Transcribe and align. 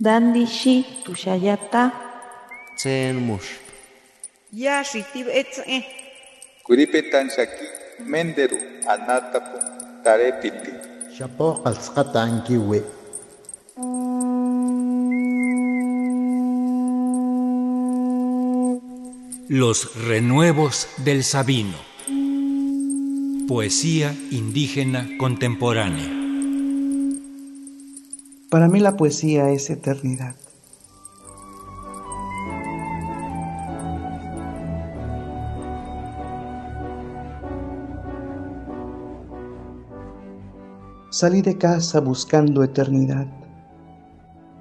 Dandishi 0.00 0.84
tushayata. 1.04 1.92
Tsen 2.76 3.14
mush. 3.14 3.62
Yashi 4.52 5.04
tib 5.12 5.28
etze. 5.30 5.86
Kuripetan 6.66 7.30
shaki 7.30 7.66
menderu 8.02 8.58
anatapu 8.90 9.58
tarepiti. 10.02 10.72
Shapo 11.16 11.62
ankiwe. 11.64 12.82
Los 19.48 19.94
renuevos 20.08 20.88
del 21.04 21.22
Sabino. 21.22 21.78
Poesía 23.46 24.12
indígena 24.32 25.06
contemporánea. 25.18 26.23
Para 28.54 28.68
mí 28.68 28.78
la 28.78 28.96
poesía 28.96 29.50
es 29.50 29.68
eternidad. 29.68 30.36
Salí 41.10 41.42
de 41.42 41.58
casa 41.58 41.98
buscando 41.98 42.62
eternidad. 42.62 43.26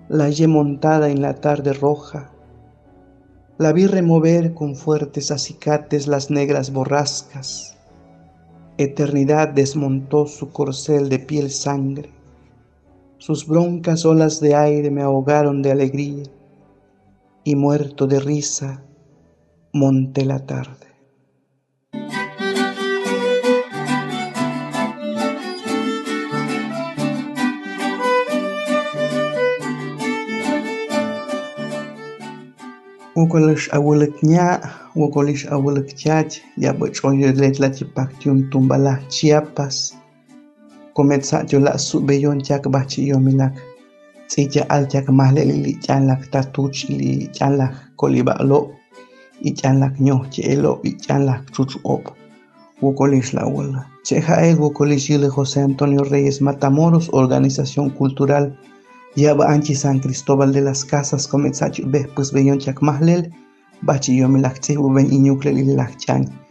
La 0.09 0.23
hallé 0.23 0.47
montada 0.47 1.09
en 1.11 1.21
la 1.21 1.35
tarde 1.35 1.73
roja 1.73 2.31
la 3.59 3.73
vi 3.73 3.85
remover 3.85 4.55
con 4.55 4.75
fuertes 4.75 5.29
acicates 5.29 6.07
las 6.07 6.31
negras 6.31 6.73
borrascas. 6.73 7.77
Eternidad 8.79 9.49
desmontó 9.49 10.25
su 10.25 10.49
corcel 10.49 11.09
de 11.09 11.19
piel 11.19 11.51
sangre. 11.51 12.22
Sus 13.25 13.47
broncas 13.47 14.03
olas 14.03 14.41
de 14.41 14.53
aire 14.53 14.91
me 14.91 15.01
ahogaron 15.01 15.61
de 15.61 15.71
alegría 15.71 16.23
y 17.45 17.55
muerto 17.55 18.05
de 18.05 18.19
risa 18.19 18.83
monté 19.71 20.25
la 20.25 20.45
tarde. 20.45 20.87
Wokolish 33.15 33.69
awulakña, 33.71 34.59
wokolish 34.95 35.47
awulakchach, 35.49 36.41
yabochoyolet 36.57 37.57
la 37.59 37.71
chipactiun 37.71 38.49
tumbala 38.49 38.99
Chiapas. 40.93 40.95
Cometza 40.95 41.45
yola 41.49 41.77
subeyon 41.77 42.41
chak 42.43 42.69
bachi 42.69 43.07
yominak. 43.07 43.53
Tzilla 44.27 44.65
al 44.69 44.87
chak 44.87 45.09
mahle 45.09 45.45
li 45.45 45.77
chanlak 45.81 46.31
tatuch 46.31 46.89
li 46.89 47.29
chanlak 47.33 47.73
kolibalo. 47.97 48.71
Y 49.41 49.53
chanlak 49.53 49.99
ño 49.99 50.25
chelo 50.31 50.79
y 50.83 50.91
chanlak 50.97 51.51
chuchuop. 51.51 52.11
Wokolish 52.81 53.33
la 53.33 53.45
wula. 53.45 53.85
Cheja 54.03 54.35
el 54.45 54.57
wokolish 54.57 55.09
yile 55.09 55.29
José 55.29 55.61
Antonio 55.61 56.03
Reyes 56.03 56.41
Matamoros, 56.41 57.09
Organización 57.13 57.89
Cultural 57.89 58.57
Yaba 59.15 59.45
anchi 59.47 59.75
San 59.75 59.99
Cristóbal 59.99 60.51
de 60.53 60.61
las 60.61 60.83
Casas 60.83 61.27
comenzachu 61.27 61.83
be 61.85 62.07
pues 62.15 62.31
beyon 62.31 62.59
chak 62.59 62.81
mahlel 62.81 63.31
bachi 63.83 64.17
yo 64.17 64.27
milakche 64.27 64.77
uben 64.77 65.11
iñuklel 65.13 65.59
ilakchan 65.59 66.42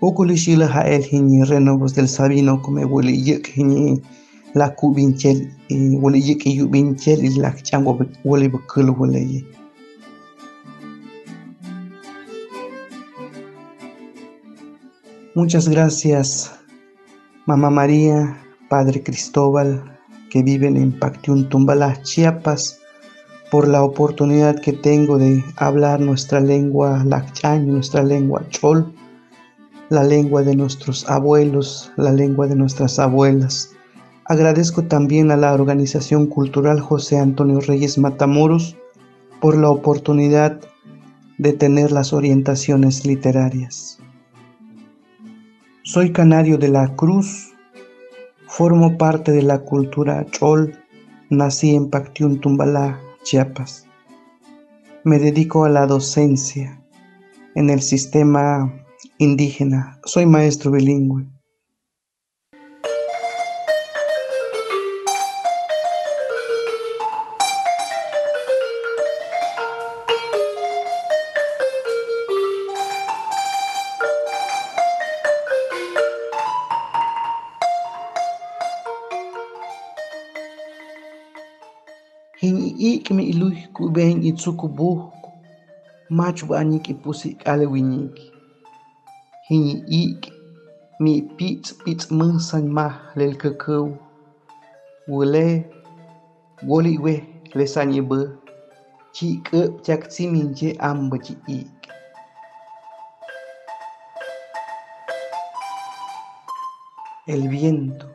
ukulishila 0.00 0.66
ha 0.66 0.82
el 0.82 1.04
hini 1.04 1.44
renovos 1.44 1.94
del 1.94 2.08
Sabino 2.08 2.62
come 2.62 2.84
wuli 2.84 3.14
yik 3.26 3.46
hini 3.54 4.02
la 4.54 4.74
kubinchel 4.74 5.52
y 5.68 5.96
wuli 5.96 6.20
yik 6.20 6.46
yubinchel 6.46 7.24
ilakchan 7.24 7.84
wuli 8.24 8.48
bakul 8.48 8.90
wuli 8.90 9.44
Muchas 15.36 15.68
gracias, 15.68 16.50
Mamá 17.46 17.70
María, 17.70 18.36
Padre 18.68 19.00
Cristóbal, 19.02 19.96
que 20.28 20.42
viven 20.42 20.76
en 20.76 20.98
Pactiún 20.98 21.48
Tumbalá, 21.48 22.02
Chiapas, 22.02 22.80
por 23.50 23.68
la 23.68 23.84
oportunidad 23.84 24.60
que 24.60 24.72
tengo 24.72 25.18
de 25.18 25.42
hablar 25.56 26.00
nuestra 26.00 26.40
lengua 26.40 27.04
lacchañ, 27.04 27.64
nuestra 27.64 28.02
lengua 28.02 28.44
chol, 28.48 28.92
la 29.90 30.04
lengua 30.04 30.42
de 30.42 30.56
nuestros 30.56 31.08
abuelos, 31.10 31.92
la 31.96 32.12
lengua 32.12 32.46
de 32.46 32.54
nuestras 32.54 32.98
abuelas. 32.98 33.72
Agradezco 34.24 34.84
también 34.84 35.32
a 35.32 35.36
la 35.36 35.52
Organización 35.52 36.26
Cultural 36.26 36.80
José 36.80 37.18
Antonio 37.18 37.60
Reyes 37.60 37.98
Matamoros 37.98 38.76
por 39.40 39.58
la 39.58 39.68
oportunidad 39.68 40.60
de 41.38 41.52
tener 41.52 41.90
las 41.90 42.12
orientaciones 42.12 43.04
literarias. 43.04 43.98
Soy 45.82 46.12
canario 46.12 46.56
de 46.56 46.68
la 46.68 46.94
Cruz, 46.94 47.50
Formo 48.46 48.98
parte 48.98 49.30
de 49.30 49.42
la 49.42 49.60
cultura 49.60 50.26
chol, 50.32 50.76
nací 51.30 51.74
en 51.74 51.88
Pactiún 51.88 52.40
Tumbalá, 52.40 53.00
Chiapas. 53.22 53.86
Me 55.04 55.20
dedico 55.20 55.64
a 55.64 55.68
la 55.68 55.86
docencia 55.86 56.82
en 57.54 57.70
el 57.70 57.80
sistema 57.80 58.79
indígena. 59.18 59.98
Soy 60.04 60.26
maestro 60.26 60.70
bilingüe. 60.70 61.26
ik 82.80 83.10
mi 83.10 83.24
iluy 83.28 83.56
kuben 83.72 84.22
itsuku 84.22 84.68
buhku 84.68 85.30
machu 86.08 86.46
hiñi 89.50 89.74
ik 90.02 90.20
mi 91.02 91.14
pitz 91.36 91.66
pitz 91.82 92.04
münsañ 92.18 92.64
maj 92.76 92.94
lel 93.18 93.34
käkäw 93.42 93.86
wule 95.10 95.46
woli 96.68 96.94
we 97.04 97.14
le 97.56 97.64
chak 99.84 100.02
tsiminche 100.12 100.68
ambä 100.90 101.16
chi 101.24 101.34
ik 101.58 101.80
el 107.32 107.42
viento 107.54 108.06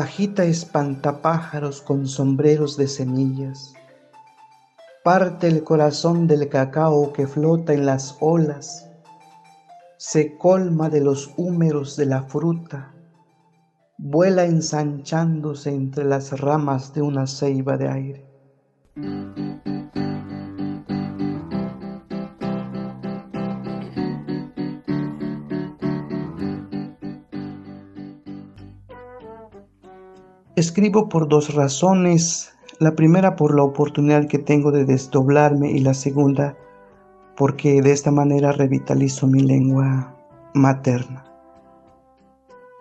agita 0.00 0.42
espantapájaros 0.44 1.80
con 1.80 2.06
sombreros 2.06 2.76
de 2.76 2.86
semillas. 2.86 3.72
Parte 5.02 5.48
el 5.48 5.64
corazón 5.64 6.26
del 6.26 6.50
cacao 6.50 7.12
que 7.14 7.26
flota 7.26 7.72
en 7.72 7.86
las 7.86 8.16
olas, 8.20 8.90
se 9.98 10.36
colma 10.36 10.90
de 10.90 11.00
los 11.00 11.32
húmeros 11.36 11.96
de 11.96 12.06
la 12.06 12.22
fruta, 12.22 12.94
vuela 13.98 14.44
ensanchándose 14.44 15.70
entre 15.70 16.04
las 16.04 16.38
ramas 16.38 16.92
de 16.92 17.02
una 17.02 17.26
ceiba 17.26 17.76
de 17.78 17.88
aire. 17.88 18.26
Escribo 30.56 31.08
por 31.08 31.28
dos 31.28 31.54
razones. 31.54 32.52
La 32.78 32.94
primera 32.94 33.36
por 33.36 33.54
la 33.54 33.62
oportunidad 33.62 34.26
que 34.26 34.38
tengo 34.38 34.70
de 34.70 34.84
desdoblarme 34.84 35.70
y 35.70 35.80
la 35.80 35.94
segunda 35.94 36.56
porque 37.36 37.82
de 37.82 37.92
esta 37.92 38.10
manera 38.10 38.52
revitalizo 38.52 39.26
mi 39.26 39.40
lengua 39.40 40.14
materna. 40.54 41.24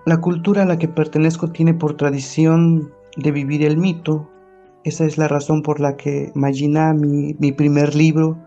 La 0.06 0.22
cultura 0.22 0.64
a 0.64 0.66
la 0.66 0.78
que 0.78 0.88
pertenezco 0.88 1.52
tiene 1.52 1.74
por 1.74 1.98
tradición 1.98 2.94
de 3.18 3.32
vivir 3.32 3.64
el 3.64 3.78
mito. 3.78 4.30
Esa 4.84 5.06
es 5.06 5.18
la 5.18 5.28
razón 5.28 5.62
por 5.62 5.80
la 5.80 5.98
que 5.98 6.32
Magina, 6.36 6.94
mi, 6.94 7.36
mi 7.40 7.52
primer 7.52 7.96
libro, 7.96 8.38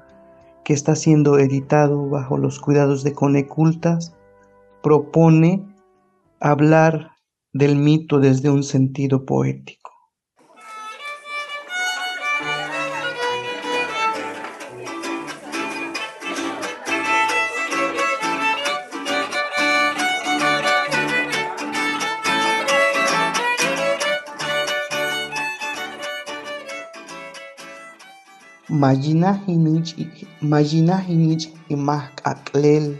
que 0.65 0.73
está 0.73 0.95
siendo 0.95 1.39
editado 1.39 2.09
bajo 2.09 2.39
los 2.39 2.61
cuidados 2.61 3.03
de 3.03 3.13
Conecultas, 3.13 4.15
propone 4.83 5.65
hablar 6.41 7.13
del 7.53 7.77
mito 7.77 8.21
desde 8.21 8.51
un 8.51 8.63
sentido 8.63 9.25
poético. 9.25 9.78
Magina 28.71 29.33
Hinich 29.47 29.97
e 31.71 31.75
Mark 31.77 32.21
Aklel, 32.25 32.99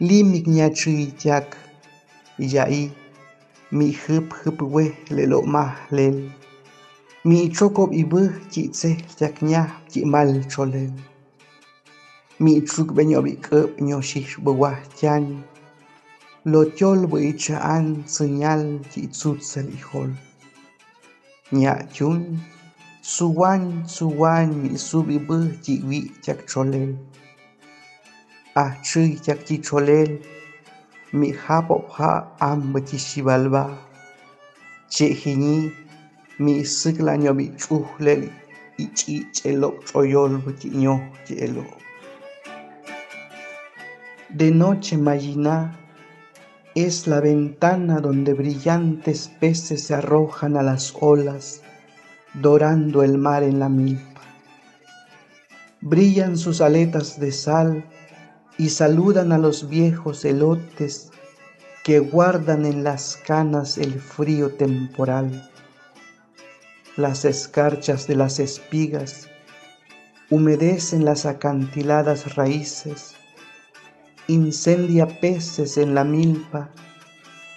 Li 0.00 0.22
Mignachuitiak, 0.24 1.56
Yai, 2.38 2.90
Mi 3.70 3.92
Hip 3.92 4.32
Hip 4.44 4.62
We 4.62 4.96
Lelo 5.10 5.42
Mahlel, 5.42 6.30
Mi 7.24 7.50
Chokop 7.50 7.92
Ibu 7.92 8.32
Kitse 8.50 8.96
Yaknya 9.20 9.68
Kimal 9.92 10.48
Cholel, 10.48 10.92
Mi 12.40 12.62
Chuk 12.62 12.94
Benyobi 12.94 13.36
Kup 13.42 13.78
Nyoshish 13.78 14.38
Bwa 14.38 14.72
Tian, 14.96 15.44
Lotiol 16.46 17.06
Buichaan 17.06 18.08
Senyal 18.08 18.80
Kitsut 18.88 19.42
Selihol, 19.42 20.16
Nyachun, 21.52 22.40
suwan 23.14 23.62
suwan 23.96 24.48
mi 24.62 24.70
sub 24.88 25.06
ibüh 25.18 25.46
chiwi 25.64 26.00
tiak 26.22 26.40
cholel. 26.50 26.90
Ah 28.62 28.72
chi 28.82 29.56
cholel. 29.66 30.10
Mi 31.18 31.28
hapop 31.44 31.84
ha 31.96 32.12
amba 32.50 32.80
chi 32.88 32.98
shibalba 33.06 33.62
che 34.94 35.06
hiñi 35.20 35.56
mi 36.44 36.54
sыкla 36.78 37.12
ño 37.22 37.32
bi 37.38 37.46
chuhlel 37.62 38.22
ichi 38.84 39.14
chelo 39.36 39.68
choyol 39.88 40.32
chi 40.58 40.68
ño 40.82 40.94
chelo 41.26 41.64
de 44.38 44.50
noche 44.50 44.96
Mayina 44.98 45.56
es 46.74 47.06
la 47.06 47.20
ventana 47.20 48.00
donde 48.00 48.34
brillantes 48.34 49.30
peces 49.40 49.84
se 49.86 49.94
arrojan 49.94 50.56
a 50.58 50.62
las 50.62 50.92
olas, 51.00 51.62
dorando 52.40 53.02
el 53.02 53.18
mar 53.18 53.42
en 53.42 53.58
la 53.58 53.68
milpa. 53.68 54.20
Brillan 55.80 56.36
sus 56.36 56.60
aletas 56.60 57.20
de 57.20 57.32
sal 57.32 57.84
y 58.58 58.70
saludan 58.70 59.32
a 59.32 59.38
los 59.38 59.68
viejos 59.68 60.24
elotes 60.24 61.10
que 61.84 61.98
guardan 61.98 62.64
en 62.66 62.84
las 62.84 63.16
canas 63.16 63.78
el 63.78 64.00
frío 64.00 64.50
temporal. 64.50 65.50
Las 66.96 67.24
escarchas 67.24 68.06
de 68.06 68.16
las 68.16 68.38
espigas 68.40 69.28
humedecen 70.30 71.04
las 71.04 71.26
acantiladas 71.26 72.34
raíces 72.34 73.16
incendia 74.28 75.06
peces 75.06 75.78
en 75.78 75.94
la 75.94 76.02
milpa, 76.02 76.70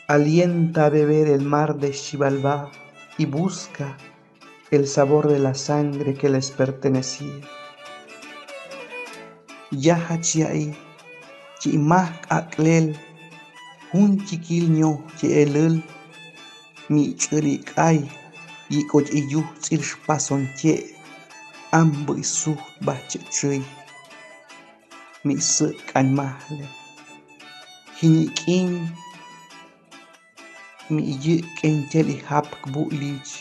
alienta 0.08 0.86
a 0.86 0.90
beber 0.90 1.28
el 1.28 1.42
mar 1.42 1.78
de 1.80 1.94
Xibalbá 1.94 2.70
y 3.18 3.26
busca 3.26 3.98
el 4.72 4.88
sabor 4.88 5.28
de 5.28 5.40
la 5.40 5.54
sangre 5.54 6.14
que 6.14 6.30
les 6.30 6.52
pertenecía. 6.52 7.42
Yaha 9.72 10.20
chiai, 10.22 10.76
chimak 11.60 12.26
aklel, 12.30 12.96
un 13.94 14.24
chiquilño 14.26 15.06
chielul, 15.18 15.84
mi 16.90 17.16
churikay, 17.16 18.10
y 18.70 18.86
coch 18.88 19.10
iyu 19.14 19.44
tzirsh 19.62 19.96
pason 20.06 20.48
che, 20.56 20.96
ambu 21.72 22.18
isu 22.18 22.58
bache 22.82 23.20
chui 23.30 23.62
mi 25.24 25.36
cánh 25.94 26.12
mahle 26.18 26.66
hinikin 27.98 28.90
mi 30.90 31.04
yi 31.24 31.36
ken 31.58 31.76
cheli 31.92 32.16
hap 32.28 32.48
bu 32.72 32.90
lich 32.90 33.32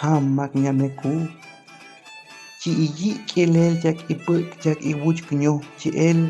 hamak 0.00 0.54
nyameku 0.54 1.28
chi 2.60 2.70
yi 2.98 3.10
kelel 3.28 3.74
jak 3.82 3.98
ipuk 4.10 4.46
jak 4.64 4.78
iwuch 4.90 5.20
knyo 5.28 5.60
chi 5.78 5.88
el 6.08 6.20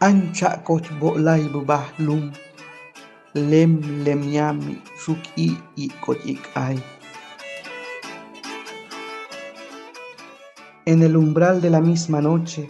ancha 0.00 0.50
koch 0.66 0.88
bo 1.00 1.08
lai 1.26 1.44
bu 1.52 1.60
bah 1.70 1.86
lum 1.98 2.32
lem 3.50 3.72
lem 4.04 4.20
nyami 4.34 4.74
suk 5.02 5.22
i 5.36 5.48
i 5.76 5.86
koch 6.04 6.22
ik 6.26 6.42
ai 6.54 6.78
En 10.84 11.00
el 11.02 11.16
umbral 11.16 11.60
de 11.60 11.70
la 11.70 11.80
misma 11.80 12.20
noche, 12.20 12.66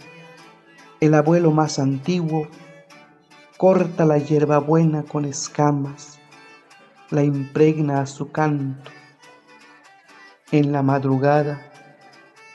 el 0.99 1.15
abuelo 1.15 1.49
más 1.49 1.79
antiguo 1.79 2.47
corta 3.57 4.05
la 4.05 4.19
hierbabuena 4.19 5.01
con 5.01 5.25
escamas, 5.25 6.19
la 7.09 7.23
impregna 7.23 8.01
a 8.01 8.05
su 8.05 8.31
canto. 8.31 8.91
En 10.53 10.71
la 10.71 10.83
madrugada, 10.83 11.63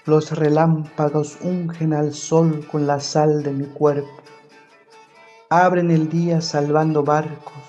los 0.06 0.30
relámpagos 0.30 1.36
ungen 1.42 1.92
al 1.92 2.14
sol 2.14 2.64
con 2.70 2.86
la 2.86 3.00
sal 3.00 3.42
de 3.42 3.50
mi 3.50 3.64
cuerpo. 3.64 4.22
Abren 5.50 5.90
el 5.90 6.08
día 6.08 6.40
salvando 6.40 7.02
barcos 7.02 7.60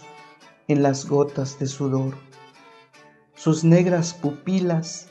en 0.68 0.84
las 0.84 1.10
gotas 1.10 1.58
de 1.58 1.66
sudor. 1.66 2.14
Sus 3.34 3.64
negras 3.64 4.14
pupilas, 4.14 5.08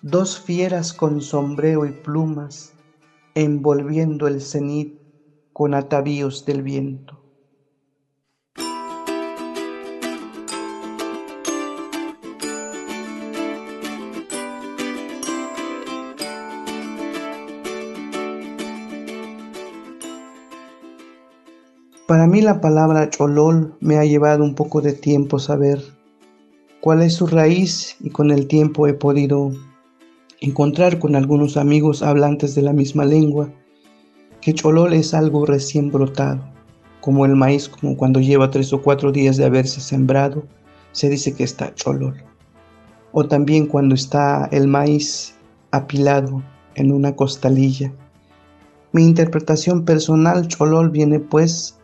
dos 0.00 0.38
fieras 0.38 0.92
con 0.92 1.22
sombrero 1.22 1.84
y 1.84 1.90
plumas, 1.90 2.72
envolviendo 3.34 4.28
el 4.28 4.40
cenit 4.40 4.96
con 5.52 5.74
atavíos 5.74 6.46
del 6.46 6.62
viento. 6.62 7.25
Para 22.06 22.28
mí 22.28 22.40
la 22.40 22.60
palabra 22.60 23.10
cholol 23.10 23.74
me 23.80 23.98
ha 23.98 24.04
llevado 24.04 24.44
un 24.44 24.54
poco 24.54 24.80
de 24.80 24.92
tiempo 24.92 25.40
saber 25.40 25.82
cuál 26.80 27.02
es 27.02 27.14
su 27.14 27.26
raíz 27.26 27.96
y 27.98 28.10
con 28.10 28.30
el 28.30 28.46
tiempo 28.46 28.86
he 28.86 28.94
podido 28.94 29.50
encontrar 30.40 31.00
con 31.00 31.16
algunos 31.16 31.56
amigos 31.56 32.02
hablantes 32.04 32.54
de 32.54 32.62
la 32.62 32.72
misma 32.72 33.04
lengua 33.04 33.48
que 34.40 34.54
cholol 34.54 34.92
es 34.92 35.14
algo 35.14 35.46
recién 35.46 35.90
brotado, 35.90 36.44
como 37.00 37.26
el 37.26 37.34
maíz, 37.34 37.68
como 37.68 37.96
cuando 37.96 38.20
lleva 38.20 38.52
tres 38.52 38.72
o 38.72 38.80
cuatro 38.80 39.10
días 39.10 39.36
de 39.36 39.44
haberse 39.44 39.80
sembrado, 39.80 40.44
se 40.92 41.08
dice 41.08 41.34
que 41.34 41.42
está 41.42 41.74
cholol. 41.74 42.22
O 43.10 43.26
también 43.26 43.66
cuando 43.66 43.96
está 43.96 44.48
el 44.52 44.68
maíz 44.68 45.34
apilado 45.72 46.44
en 46.76 46.92
una 46.92 47.16
costalilla. 47.16 47.92
Mi 48.92 49.04
interpretación 49.04 49.84
personal, 49.84 50.46
cholol, 50.46 50.90
viene 50.90 51.18
pues 51.18 51.75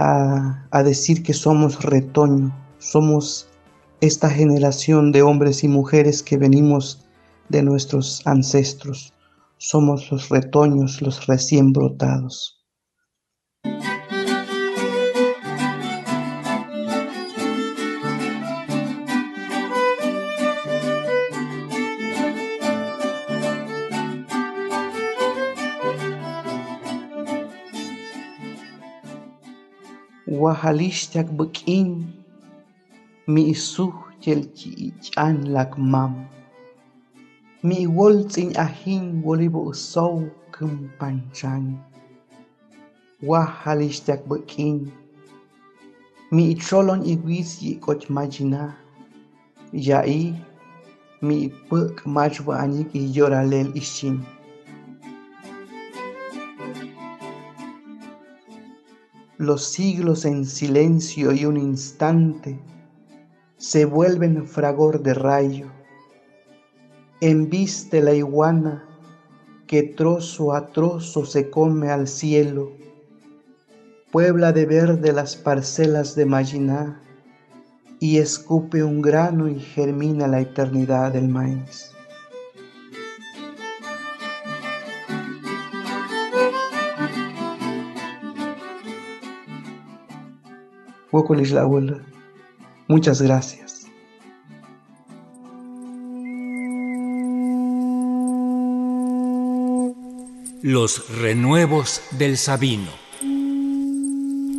a, 0.00 0.82
decir 0.82 1.22
que 1.22 1.34
somos 1.34 1.82
retoño, 1.82 2.56
somos 2.78 3.48
esta 4.00 4.30
generación 4.30 5.12
de 5.12 5.20
hombres 5.20 5.62
y 5.62 5.68
mujeres 5.68 6.22
que 6.22 6.38
venimos 6.38 7.04
de 7.50 7.62
nuestros 7.62 8.26
ancestros. 8.26 9.12
Somos 9.58 10.10
los 10.10 10.30
retoños, 10.30 11.02
los 11.02 11.26
recién 11.26 11.74
brotados. 11.74 12.64
wahalish 30.40 31.12
tak 31.12 31.28
bekin 31.36 32.08
mi 33.32 33.42
isuh 33.52 33.92
tel 34.24 34.40
ki 34.56 34.88
lak 35.54 35.76
mam. 35.92 36.12
Mi 37.66 37.84
wol 37.96 38.24
tin 38.32 38.56
ahin 38.56 39.20
wolibo 39.20 39.60
usaw 39.68 40.24
kem 40.54 40.88
pancang 40.98 41.76
wahalish 43.20 44.00
tak 44.00 44.24
bekin 44.24 44.88
mi 46.32 46.56
trolon 46.56 47.04
igwis 47.04 47.60
yi 47.60 47.76
koch 47.84 48.08
majina 48.08 48.80
yai 49.72 50.32
mi 51.20 51.52
pek 51.68 52.00
majwa 52.14 52.64
anyik 52.64 52.88
i 52.96 53.02
yoralel 53.12 53.68
ishin 53.76 54.24
Los 59.40 59.64
siglos 59.64 60.26
en 60.26 60.44
silencio 60.44 61.32
y 61.32 61.46
un 61.46 61.56
instante 61.56 62.60
se 63.56 63.86
vuelven 63.86 64.46
fragor 64.46 65.02
de 65.02 65.14
rayo. 65.14 65.68
Embiste 67.22 68.02
la 68.02 68.12
iguana 68.12 68.86
que 69.66 69.82
trozo 69.82 70.52
a 70.52 70.72
trozo 70.72 71.24
se 71.24 71.48
come 71.48 71.88
al 71.88 72.06
cielo. 72.06 72.72
Puebla 74.12 74.52
de 74.52 74.66
verde 74.66 75.10
las 75.10 75.36
parcelas 75.36 76.14
de 76.14 76.26
Mayiná 76.26 77.00
y 77.98 78.18
escupe 78.18 78.84
un 78.84 79.00
grano 79.00 79.48
y 79.48 79.58
germina 79.58 80.28
la 80.28 80.42
eternidad 80.42 81.14
del 81.14 81.28
maíz. 81.28 81.92
Abuela. 91.62 92.00
Muchas 92.88 93.20
gracias. 93.22 93.86
Los 100.62 101.08
renuevos 101.18 102.02
del 102.18 102.36
Sabino. 102.36 102.90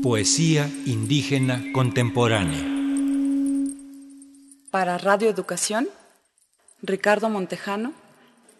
Poesía 0.01 0.67
indígena 0.85 1.63
contemporánea. 1.73 2.65
Para 4.71 4.97
Radio 4.97 5.29
Educación, 5.29 5.87
Ricardo 6.81 7.29
Montejano 7.29 7.93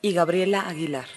y 0.01 0.13
Gabriela 0.13 0.62
Aguilar. 0.62 1.07